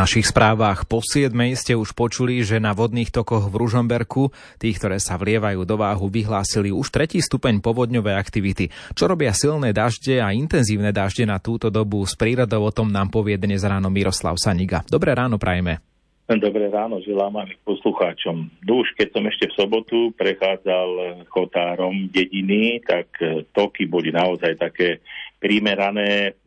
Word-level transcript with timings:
našich 0.00 0.32
správach 0.32 0.88
po 0.88 1.04
7 1.04 1.28
ste 1.60 1.76
už 1.76 1.92
počuli, 1.92 2.40
že 2.40 2.56
na 2.56 2.72
vodných 2.72 3.12
tokoch 3.12 3.52
v 3.52 3.54
Ružomberku, 3.60 4.32
tých, 4.56 4.80
ktoré 4.80 4.96
sa 4.96 5.20
vlievajú 5.20 5.68
do 5.68 5.76
váhu, 5.76 6.08
vyhlásili 6.08 6.72
už 6.72 6.88
tretí 6.88 7.20
stupeň 7.20 7.60
povodňovej 7.60 8.16
aktivity. 8.16 8.72
Čo 8.96 9.12
robia 9.12 9.36
silné 9.36 9.76
dažde 9.76 10.24
a 10.24 10.32
intenzívne 10.32 10.88
dažde 10.88 11.28
na 11.28 11.36
túto 11.36 11.68
dobu 11.68 12.00
s 12.08 12.16
prírodou, 12.16 12.64
o 12.64 12.72
tom 12.72 12.88
nám 12.88 13.12
povie 13.12 13.36
dnes 13.36 13.60
ráno 13.60 13.92
Miroslav 13.92 14.40
Saniga. 14.40 14.80
Dobré 14.88 15.12
ráno 15.12 15.36
prajme. 15.36 15.84
Dobré 16.32 16.72
ráno, 16.72 17.04
želám 17.04 17.44
aj 17.44 17.60
poslucháčom. 17.68 18.64
Duš, 18.64 18.96
keď 18.96 19.08
som 19.12 19.28
ešte 19.28 19.52
v 19.52 19.56
sobotu 19.58 19.98
prechádzal 20.16 21.20
chotárom 21.28 22.08
dediny, 22.08 22.80
tak 22.80 23.20
toky 23.52 23.84
boli 23.84 24.16
naozaj 24.16 24.56
také 24.56 25.04
primerané, 25.36 26.40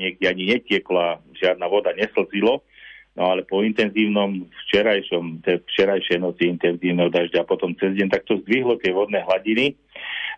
niekde 0.00 0.24
ani 0.32 0.48
netiekla, 0.48 1.20
žiadna 1.36 1.68
voda 1.68 1.92
neslzilo, 1.92 2.64
no 3.16 3.32
ale 3.32 3.42
po 3.42 3.64
intenzívnom 3.64 4.44
včerajšom, 4.68 5.40
te 5.40 5.64
včerajšej 5.72 6.20
noci 6.20 6.52
intenzívneho 6.52 7.08
dažďa 7.08 7.42
a 7.42 7.48
potom 7.48 7.72
cez 7.74 7.96
deň, 7.96 8.08
tak 8.12 8.28
to 8.28 8.38
zdvihlo 8.44 8.76
tie 8.78 8.92
vodné 8.92 9.24
hladiny. 9.24 9.74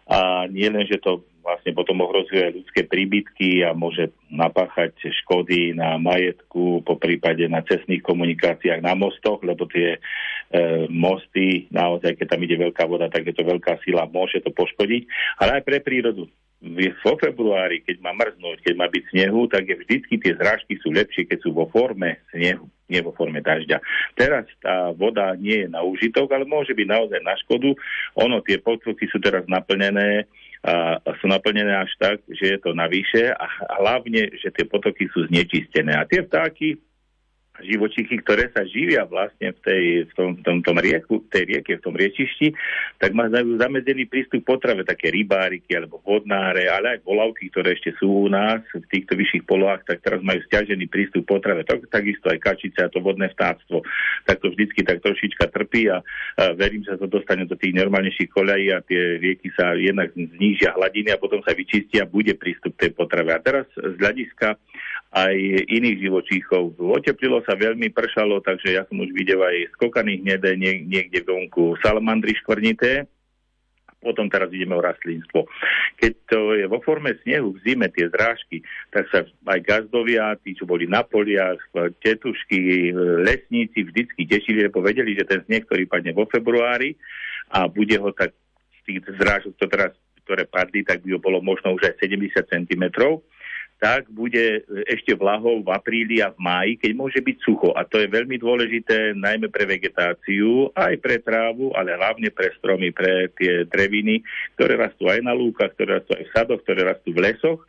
A 0.09 0.48
nie 0.48 0.70
len, 0.73 0.88
že 0.88 0.96
to 1.02 1.20
vlastne 1.48 1.72
potom 1.72 2.05
ohrozuje 2.05 2.60
ľudské 2.60 2.84
príbytky 2.84 3.64
a 3.64 3.72
môže 3.72 4.12
napáchať 4.28 4.96
škody 5.24 5.72
na 5.72 5.96
majetku, 5.96 6.84
po 6.84 7.00
prípade 7.00 7.48
na 7.48 7.64
cestných 7.64 8.05
komunikáciách, 8.05 8.84
na 8.84 8.92
mostoch, 8.92 9.41
lebo 9.41 9.64
tie 9.64 9.97
e, 9.97 9.98
mosty, 10.92 11.64
naozaj, 11.72 12.20
keď 12.20 12.36
tam 12.36 12.45
ide 12.45 12.56
veľká 12.60 12.84
voda, 12.84 13.08
tak 13.08 13.24
je 13.24 13.33
to 13.33 13.48
veľká 13.48 13.80
sila, 13.80 14.05
môže 14.08 14.44
to 14.44 14.53
poškodiť, 14.53 15.08
ale 15.41 15.60
aj 15.60 15.62
pre 15.64 15.81
prírodu 15.81 16.28
vo 16.59 17.14
februári, 17.14 17.87
keď 17.87 18.03
má 18.03 18.11
mrznúť, 18.19 18.67
keď 18.67 18.75
má 18.75 18.91
byť 18.91 19.05
snehu, 19.14 19.47
tak 19.47 19.62
je 19.70 19.78
vždycky 19.78 20.19
tie 20.19 20.34
zrážky 20.34 20.75
sú 20.83 20.91
lepšie, 20.91 21.31
keď 21.31 21.39
sú 21.47 21.55
vo 21.55 21.70
forme 21.70 22.19
snehu, 22.34 22.67
nie 22.91 22.98
vo 22.98 23.15
forme 23.15 23.39
dažďa. 23.39 23.78
Teraz 24.19 24.42
tá 24.59 24.91
voda 24.91 25.39
nie 25.39 25.62
je 25.65 25.69
na 25.70 25.87
užitok, 25.87 26.27
ale 26.34 26.42
môže 26.42 26.75
byť 26.75 26.87
naozaj 26.91 27.20
na 27.23 27.39
škodu. 27.39 27.70
Ono, 28.19 28.42
tie 28.42 28.59
potoky 28.59 29.06
sú 29.06 29.23
teraz 29.23 29.47
naplnené 29.47 30.27
a 30.67 30.98
sú 31.23 31.31
naplnené 31.31 31.70
až 31.70 31.95
tak, 32.03 32.19
že 32.27 32.59
je 32.59 32.59
to 32.59 32.75
navyše 32.75 33.31
a 33.31 33.47
hlavne, 33.78 34.27
že 34.43 34.50
tie 34.50 34.67
potoky 34.67 35.06
sú 35.15 35.31
znečistené. 35.31 35.95
A 35.95 36.03
tie 36.03 36.27
vtáky 36.27 36.75
živočichy, 37.62 38.19
ktoré 38.23 38.51
sa 38.55 38.62
živia 38.67 39.05
vlastne 39.06 39.55
v, 39.55 39.61
tej, 39.62 39.84
v 40.06 40.12
tom, 40.14 40.31
tom, 40.42 40.59
tom 40.62 40.77
rieku, 40.78 41.23
tej 41.31 41.56
rieke, 41.56 41.78
v 41.78 41.84
tom 41.84 41.95
riečišti, 41.95 42.55
tak 42.98 43.15
majú 43.15 43.59
zamedzený 43.59 44.06
prístup 44.06 44.42
k 44.42 44.48
potrave, 44.55 44.83
také 44.87 45.11
rybáriky 45.11 45.75
alebo 45.75 45.98
vodnáre, 46.03 46.70
ale 46.70 46.98
aj 46.98 47.06
volavky, 47.06 47.50
ktoré 47.50 47.75
ešte 47.75 47.95
sú 47.98 48.27
u 48.27 48.28
nás 48.31 48.62
v 48.70 48.87
týchto 48.91 49.19
vyšších 49.19 49.45
polohách, 49.47 49.87
tak 49.87 50.03
teraz 50.03 50.23
majú 50.23 50.39
stiažený 50.47 50.87
prístup 50.87 51.27
k 51.27 51.31
potrave. 51.34 51.62
Tak, 51.67 51.91
takisto 51.91 52.31
aj 52.31 52.39
kačice 52.39 52.78
a 52.84 52.92
to 52.92 53.03
vodné 53.03 53.31
vtáctvo. 53.34 53.83
Tak 54.27 54.43
to 54.43 54.55
vždycky 54.55 54.87
tak 54.87 55.03
trošička 55.03 55.50
trpí 55.50 55.91
a, 55.91 56.00
a 56.39 56.55
verím, 56.55 56.87
že 56.87 56.95
sa 56.95 57.05
to 57.05 57.11
dostane 57.11 57.45
do 57.48 57.59
tých 57.59 57.75
normálnejších 57.75 58.31
koľají 58.31 58.67
a 58.75 58.84
tie 58.87 59.19
rieky 59.19 59.50
sa 59.55 59.75
jednak 59.75 60.15
znížia 60.15 60.75
hladiny 60.75 61.11
a 61.15 61.20
potom 61.20 61.43
sa 61.43 61.53
vyčistia 61.55 62.06
a 62.06 62.11
bude 62.11 62.34
prístup 62.39 62.75
k 62.78 62.89
tej 62.89 62.93
potrave. 62.95 63.34
A 63.34 63.43
teraz 63.43 63.67
z 63.75 63.97
hľadiska 63.98 64.59
aj 65.09 65.34
iných 65.73 66.05
živočíchov. 66.05 66.77
Oteplilo 66.77 67.41
sa 67.48 67.56
veľmi, 67.56 67.89
pršalo, 67.89 68.45
takže 68.45 68.77
ja 68.77 68.84
som 68.84 69.01
už 69.01 69.09
videl 69.17 69.41
aj 69.41 69.73
skokaných 69.81 70.20
hnedé 70.20 70.50
nie, 70.61 70.84
niekde 70.84 71.25
vonku 71.25 71.81
salamandry 71.81 72.37
škvrnité, 72.37 73.09
potom 73.98 74.31
teraz 74.31 74.53
ideme 74.55 74.78
o 74.78 74.84
rastlinstvo. 74.84 75.50
Keď 75.98 76.12
to 76.31 76.55
je 76.55 76.70
vo 76.70 76.78
forme 76.84 77.19
snehu 77.27 77.50
v 77.56 77.62
zime, 77.67 77.91
tie 77.91 78.06
zrážky, 78.06 78.62
tak 78.94 79.10
sa 79.10 79.27
aj 79.27 79.59
gazdovia, 79.65 80.38
tí, 80.38 80.55
čo 80.55 80.71
boli 80.71 80.87
na 80.87 81.03
poliach, 81.03 81.59
tetušky, 81.99 82.94
lesníci 83.27 83.82
vždycky 83.88 84.22
tešili, 84.22 84.71
lebo 84.71 84.84
vedeli, 84.84 85.19
že 85.19 85.27
ten 85.27 85.43
sneh, 85.50 85.66
ktorý 85.66 85.91
padne 85.91 86.15
vo 86.15 86.31
februári 86.31 86.94
a 87.50 87.66
bude 87.66 87.99
ho 87.99 88.15
tak 88.15 88.31
z 88.71 88.81
tých 88.87 88.99
zrážok, 89.19 89.59
ktoré 90.22 90.44
padli, 90.47 90.87
tak 90.87 91.03
by 91.03 91.16
ho 91.16 91.21
bolo 91.21 91.43
možno 91.43 91.75
už 91.75 91.91
aj 91.91 91.99
70 91.99 92.38
cm 92.44 92.84
tak 93.78 94.11
bude 94.11 94.66
ešte 94.91 95.15
vlahou 95.15 95.62
v 95.62 95.71
apríli 95.71 96.19
a 96.19 96.34
v 96.34 96.39
máji, 96.43 96.72
keď 96.83 96.93
môže 96.99 97.21
byť 97.22 97.37
sucho. 97.47 97.71
A 97.78 97.87
to 97.87 98.03
je 98.03 98.11
veľmi 98.11 98.34
dôležité 98.34 99.15
najmä 99.15 99.47
pre 99.55 99.71
vegetáciu, 99.71 100.75
aj 100.75 100.99
pre 100.99 101.22
trávu, 101.22 101.71
ale 101.78 101.94
hlavne 101.94 102.34
pre 102.34 102.50
stromy, 102.59 102.91
pre 102.91 103.31
tie 103.38 103.62
dreviny, 103.71 104.27
ktoré 104.59 104.75
rastú 104.75 105.06
aj 105.06 105.22
na 105.22 105.31
lúkach, 105.31 105.71
ktoré 105.78 106.03
rastú 106.03 106.19
aj 106.19 106.27
v 106.27 106.34
sadoch, 106.34 106.61
ktoré 106.67 106.81
rastú 106.91 107.15
v 107.15 107.22
lesoch. 107.22 107.62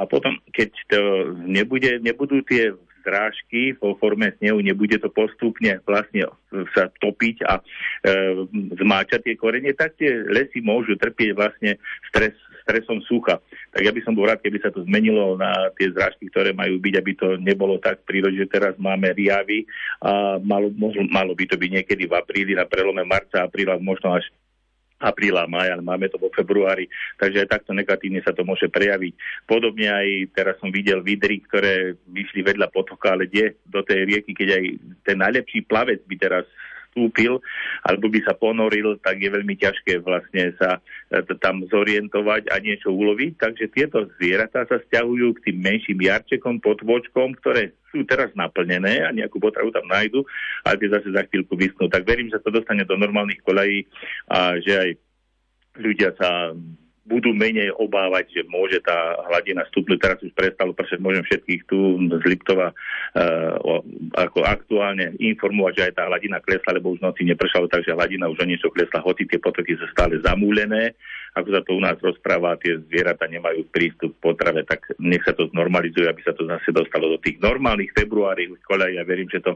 A 0.00 0.08
potom, 0.08 0.40
keď 0.56 0.72
to 0.88 1.00
nebude, 1.44 2.00
nebudú 2.00 2.40
tie 2.48 2.72
zrážky 3.02 3.74
vo 3.78 3.96
forme 3.96 4.32
snehu, 4.38 4.60
nebude 4.60 4.96
to 5.00 5.08
postupne 5.12 5.80
vlastne 5.84 6.28
sa 6.74 6.90
topiť 6.98 7.36
a 7.46 7.58
e, 7.58 7.62
zmáčať 8.74 9.20
tie 9.26 9.34
korenie, 9.38 9.72
tak 9.74 9.94
tie 9.96 10.10
lesy 10.26 10.58
môžu 10.60 10.98
trpieť 10.98 11.30
vlastne 11.34 11.78
stres 12.10 12.34
stresom 12.70 13.02
sucha. 13.02 13.42
Tak 13.74 13.82
ja 13.82 13.90
by 13.90 14.00
som 14.06 14.14
bol 14.14 14.30
rád, 14.30 14.38
keby 14.44 14.62
sa 14.62 14.70
to 14.70 14.86
zmenilo 14.86 15.34
na 15.34 15.72
tie 15.74 15.90
zrážky, 15.90 16.30
ktoré 16.30 16.54
majú 16.54 16.78
byť, 16.78 16.94
aby 17.02 17.12
to 17.18 17.28
nebolo 17.40 17.82
tak 17.82 18.04
prírode, 18.06 18.38
že 18.38 18.46
teraz 18.46 18.78
máme 18.78 19.10
riavy 19.10 19.66
a 20.04 20.38
malo, 20.38 20.70
malo 21.10 21.32
by 21.34 21.44
to 21.50 21.58
byť 21.58 21.70
niekedy 21.82 22.06
v 22.06 22.14
apríli, 22.14 22.52
na 22.54 22.68
prelome 22.68 23.02
marca, 23.02 23.42
apríla, 23.42 23.80
možno 23.82 24.14
až 24.14 24.28
apríla, 25.00 25.48
maja, 25.48 25.80
máme 25.80 26.12
to 26.12 26.20
vo 26.20 26.28
februári, 26.28 26.86
takže 27.16 27.48
aj 27.48 27.58
takto 27.58 27.72
negatívne 27.72 28.20
sa 28.20 28.36
to 28.36 28.44
môže 28.44 28.68
prejaviť. 28.68 29.16
Podobne 29.48 29.88
aj 29.88 30.08
teraz 30.36 30.54
som 30.60 30.68
videl 30.68 31.00
vidry, 31.00 31.40
ktoré 31.40 31.96
vyšli 32.12 32.44
vedľa 32.44 32.68
potoka, 32.68 33.16
ale 33.16 33.26
kde 33.26 33.56
do 33.64 33.80
tej 33.80 34.04
rieky, 34.04 34.36
keď 34.36 34.48
aj 34.60 34.64
ten 35.08 35.16
najlepší 35.16 35.64
plavec 35.64 36.04
by 36.04 36.16
teraz 36.20 36.44
vstúpil 36.90 37.38
alebo 37.86 38.10
by 38.10 38.20
sa 38.26 38.34
ponoril, 38.34 38.98
tak 38.98 39.22
je 39.22 39.30
veľmi 39.30 39.54
ťažké 39.54 40.02
vlastne 40.02 40.52
sa 40.58 40.82
e, 41.08 41.22
tam 41.38 41.62
zorientovať 41.70 42.50
a 42.50 42.58
niečo 42.58 42.90
uloviť. 42.90 43.38
Takže 43.38 43.64
tieto 43.70 44.10
zvieratá 44.18 44.66
sa 44.66 44.82
stiahujú 44.82 45.38
k 45.38 45.50
tým 45.50 45.56
menším 45.62 46.02
jarčekom, 46.02 46.58
potvočkom, 46.58 47.38
ktoré 47.38 47.72
sú 47.94 48.02
teraz 48.04 48.34
naplnené 48.34 49.06
a 49.06 49.14
nejakú 49.14 49.38
potravu 49.38 49.70
tam 49.70 49.86
nájdu, 49.86 50.26
ale 50.66 50.78
tie 50.78 50.90
zase 50.90 51.08
za 51.14 51.22
chvíľku 51.30 51.54
vysnú. 51.54 51.86
Tak 51.86 52.02
verím, 52.04 52.28
že 52.28 52.42
to 52.42 52.52
dostane 52.52 52.82
do 52.82 52.98
normálnych 52.98 53.40
kolají 53.46 53.86
a 54.30 54.58
že 54.58 54.74
aj 54.74 54.90
ľudia 55.78 56.10
sa 56.18 56.52
budú 57.08 57.32
menej 57.32 57.72
obávať, 57.80 58.40
že 58.40 58.42
môže 58.46 58.78
tá 58.84 59.16
hladina 59.26 59.64
stúpnuť. 59.72 59.98
Teraz 59.98 60.18
už 60.20 60.32
prestalo 60.36 60.76
pršať, 60.76 61.00
môžem 61.00 61.24
všetkých 61.24 61.64
tu 61.64 61.96
z 62.06 62.24
Liptova 62.28 62.70
uh, 62.70 63.56
ako 64.14 64.44
aktuálne 64.44 65.16
informovať, 65.16 65.72
že 65.74 65.84
aj 65.90 65.94
tá 65.96 66.02
hladina 66.06 66.38
klesla, 66.44 66.76
lebo 66.76 66.92
už 66.92 67.00
noci 67.00 67.24
nepršalo, 67.24 67.66
takže 67.72 67.96
hladina 67.96 68.28
už 68.28 68.44
o 68.44 68.46
niečo 68.46 68.68
klesla, 68.68 69.00
hoci 69.00 69.24
tie 69.24 69.40
potoky 69.40 69.74
sú 69.80 69.88
stále 69.90 70.20
zamúlené. 70.20 70.94
Ako 71.30 71.48
sa 71.54 71.62
to 71.62 71.78
u 71.78 71.80
nás 71.82 71.94
rozpráva, 72.02 72.58
tie 72.58 72.74
zvieratá 72.90 73.30
nemajú 73.30 73.62
prístup 73.70 74.18
k 74.18 74.34
potrave, 74.34 74.66
tak 74.66 74.82
nech 74.98 75.22
sa 75.22 75.30
to 75.30 75.46
znormalizuje, 75.54 76.10
aby 76.10 76.18
sa 76.26 76.34
to 76.34 76.42
zase 76.42 76.74
dostalo 76.74 77.06
do 77.06 77.22
tých 77.22 77.38
normálnych 77.38 77.94
februári 77.94 78.50
koľaj. 78.66 78.98
Ja 78.98 79.06
verím, 79.06 79.30
že 79.30 79.38
to 79.38 79.54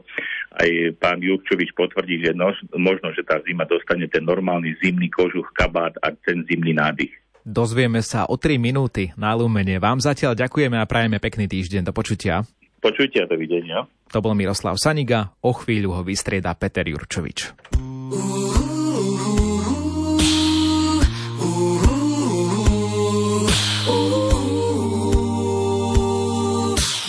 aj 0.55 0.95
pán 1.03 1.19
Jurčovič 1.19 1.75
potvrdí, 1.75 2.23
že 2.23 2.31
no, 2.31 2.55
možno, 2.79 3.11
že 3.11 3.27
tá 3.27 3.43
zima 3.43 3.67
dostane 3.67 4.07
ten 4.07 4.23
normálny 4.23 4.79
zimný 4.79 5.11
kožuch, 5.11 5.51
kabát 5.51 5.99
a 5.99 6.15
ten 6.15 6.47
zimný 6.47 6.71
nádych. 6.71 7.24
Dozvieme 7.45 8.01
sa 8.01 8.25
o 8.25 8.41
3 8.41 8.57
minúty 8.57 9.13
na 9.21 9.37
Lumene. 9.37 9.77
Vám 9.77 10.01
zatiaľ 10.01 10.33
ďakujeme 10.33 10.81
a 10.81 10.89
prajeme 10.89 11.21
pekný 11.21 11.45
týždeň. 11.45 11.85
Do 11.85 11.93
počutia. 11.93 12.41
Počutia, 12.81 13.29
dovidenia. 13.29 13.85
To 14.09 14.17
bol 14.17 14.33
Miroslav 14.33 14.81
Saniga, 14.81 15.29
o 15.45 15.53
chvíľu 15.53 15.93
ho 15.93 16.01
vystrieda 16.01 16.57
Peter 16.57 16.81
Jurčovič. 16.81 17.53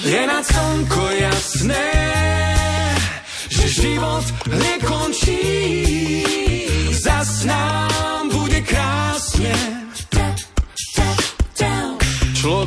Je 0.05 0.23
na 0.29 0.41
slnko 0.45 1.05
jasné, 1.17 1.89
že 3.49 3.65
život 3.73 4.25
nekončí. 4.53 4.76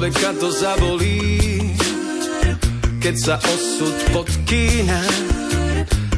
Človeka 0.09 0.41
to 0.41 0.49
zabolí, 0.49 1.21
keď 2.97 3.13
sa 3.13 3.35
osud 3.37 3.93
podkýna. 4.09 5.05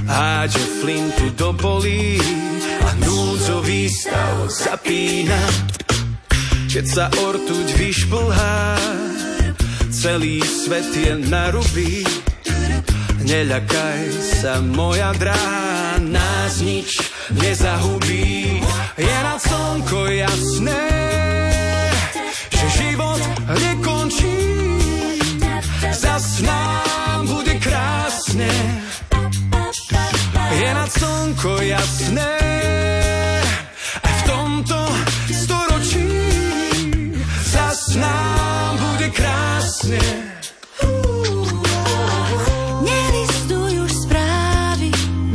Háže 0.07 0.63
flintu 0.79 1.27
do 1.35 1.51
polí 1.51 2.15
a 2.88 2.89
núdzový 3.03 3.91
stav 3.91 4.47
zapína. 4.47 5.35
Keď 6.71 6.85
sa 6.88 7.11
ortuť 7.19 7.67
vyšplhá, 7.75 8.79
celý 9.91 10.39
svet 10.39 10.87
je 10.95 11.11
na 11.27 11.51
ruby. 11.51 12.07
Neľakaj 13.27 14.07
sa, 14.39 14.63
moja 14.63 15.11
drahá, 15.19 15.99
nás 15.99 16.63
nič 16.63 16.95
nezahubí. 17.35 18.63
Je 18.95 19.17
na 19.19 19.35
slnko 19.35 19.99
jasné, 20.15 20.79
slnko 30.92 31.63
jasné 31.63 32.31
aj 34.03 34.13
v 34.13 34.21
tomto 34.27 34.80
storočí 35.31 36.12
zas 37.48 37.95
nám 37.95 38.75
bude 38.75 39.07
krásne. 39.15 40.03
Nelistuj 42.83 43.71
už 43.88 43.92
správy, 44.07 44.89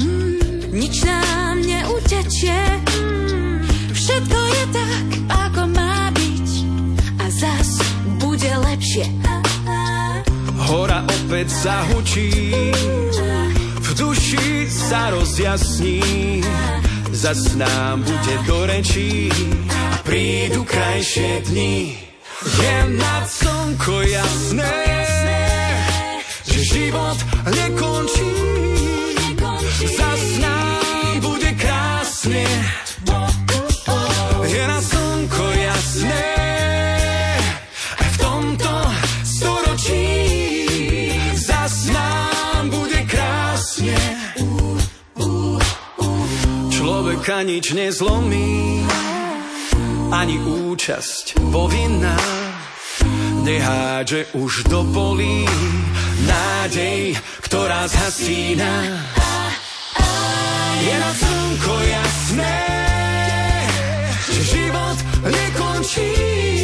mm, 0.05 0.73
nič 0.77 0.97
nám 1.09 1.65
neutečie. 1.65 2.61
Všetko 3.97 4.39
je 4.39 4.65
tak, 4.73 5.07
ako 5.33 5.63
má 5.73 6.13
byť 6.13 6.49
a 7.21 7.27
zas 7.33 7.69
bude 8.21 8.53
lepšie. 8.53 9.09
Hora 10.67 11.07
opäť 11.07 11.49
zahučí, 11.53 12.29
duši 13.97 14.69
sa 14.69 15.11
rozjasní, 15.11 16.45
zas 17.11 17.57
nám 17.57 18.05
bude 18.05 18.35
do 18.47 18.67
rečí 18.69 19.33
a 19.73 19.97
prídu 20.05 20.65
krajšie 20.65 21.41
dni. 21.49 21.97
Je 22.47 22.77
nad 23.01 23.25
slnko 23.27 23.97
jasné, 24.07 24.77
že 26.45 26.61
život 26.63 27.19
nekončí, 27.49 28.46
roka 47.27 47.43
nič 47.43 47.75
nezlomí, 47.75 48.87
ani 50.15 50.39
účasť 50.47 51.43
povinná. 51.51 52.15
Nehádže 53.43 54.31
už 54.39 54.71
do 54.71 54.87
polí 54.95 55.43
nádej, 56.23 57.19
ktorá 57.43 57.91
zhasína. 57.91 59.03
Je 60.87 60.95
na 61.03 61.13
slnko 61.19 61.75
jasné, 61.83 62.59
že 64.31 64.41
život 64.47 64.99
nekončí. 65.27 66.56